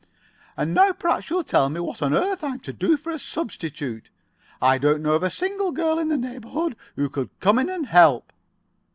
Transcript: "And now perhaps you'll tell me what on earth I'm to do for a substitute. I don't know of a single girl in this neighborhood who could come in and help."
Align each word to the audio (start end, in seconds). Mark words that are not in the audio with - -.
"And 0.57 0.73
now 0.73 0.93
perhaps 0.93 1.29
you'll 1.29 1.43
tell 1.43 1.69
me 1.69 1.79
what 1.79 2.01
on 2.01 2.11
earth 2.11 2.43
I'm 2.43 2.59
to 2.61 2.73
do 2.73 2.97
for 2.97 3.11
a 3.11 3.19
substitute. 3.19 4.09
I 4.59 4.79
don't 4.79 5.03
know 5.03 5.13
of 5.13 5.21
a 5.21 5.29
single 5.29 5.71
girl 5.71 5.99
in 5.99 6.07
this 6.09 6.17
neighborhood 6.17 6.75
who 6.95 7.07
could 7.07 7.29
come 7.39 7.59
in 7.59 7.69
and 7.69 7.85
help." 7.85 8.33